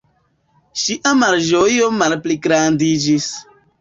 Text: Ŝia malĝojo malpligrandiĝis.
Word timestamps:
Ŝia 0.83 1.11
malĝojo 1.23 1.91
malpligrandiĝis. 1.99 3.29